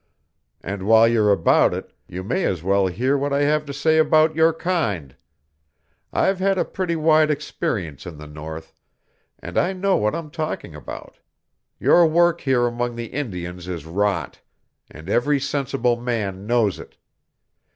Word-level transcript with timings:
And 0.61 0.87
while 0.87 1.07
you're 1.07 1.31
about 1.31 1.75
it 1.75 1.93
you 2.07 2.23
may 2.23 2.43
as 2.45 2.63
well 2.63 2.87
hear 2.87 3.15
what 3.15 3.31
I 3.31 3.43
have 3.43 3.65
to 3.67 3.71
say 3.71 3.99
about 3.99 4.33
your 4.35 4.51
kind. 4.51 5.15
I've 6.11 6.39
had 6.39 6.57
a 6.57 6.65
pretty 6.65 6.95
wide 6.95 7.29
experience 7.29 8.07
in 8.07 8.17
the 8.17 8.25
North, 8.25 8.73
and 9.37 9.59
I 9.59 9.73
know 9.73 9.97
what 9.97 10.15
I'm 10.15 10.31
talking 10.31 10.73
about. 10.73 11.19
Your 11.79 12.07
work 12.07 12.41
here 12.41 12.65
among 12.65 12.95
the 12.95 13.13
Indians 13.13 13.67
is 13.67 13.85
rot, 13.85 14.39
and 14.89 15.07
every 15.07 15.39
sensible 15.39 15.97
man 15.97 16.47
knows 16.47 16.79
it. 16.79 16.97